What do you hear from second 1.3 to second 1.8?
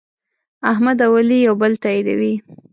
یو بل